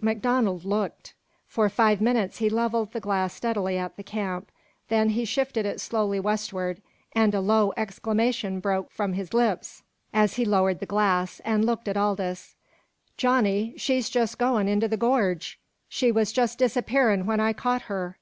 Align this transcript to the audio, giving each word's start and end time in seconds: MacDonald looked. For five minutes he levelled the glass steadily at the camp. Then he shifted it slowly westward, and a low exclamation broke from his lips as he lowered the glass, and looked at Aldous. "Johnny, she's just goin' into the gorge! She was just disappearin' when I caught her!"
MacDonald 0.00 0.64
looked. 0.64 1.14
For 1.46 1.68
five 1.68 2.00
minutes 2.00 2.38
he 2.38 2.50
levelled 2.50 2.90
the 2.92 2.98
glass 2.98 3.32
steadily 3.34 3.78
at 3.78 3.96
the 3.96 4.02
camp. 4.02 4.50
Then 4.88 5.10
he 5.10 5.24
shifted 5.24 5.64
it 5.64 5.80
slowly 5.80 6.18
westward, 6.18 6.82
and 7.12 7.32
a 7.36 7.40
low 7.40 7.72
exclamation 7.76 8.58
broke 8.58 8.90
from 8.90 9.12
his 9.12 9.32
lips 9.32 9.84
as 10.12 10.34
he 10.34 10.44
lowered 10.44 10.80
the 10.80 10.86
glass, 10.86 11.38
and 11.44 11.64
looked 11.64 11.86
at 11.86 11.96
Aldous. 11.96 12.56
"Johnny, 13.16 13.74
she's 13.76 14.10
just 14.10 14.38
goin' 14.40 14.66
into 14.66 14.88
the 14.88 14.96
gorge! 14.96 15.60
She 15.88 16.10
was 16.10 16.32
just 16.32 16.58
disappearin' 16.58 17.24
when 17.24 17.38
I 17.38 17.52
caught 17.52 17.82
her!" 17.82 18.18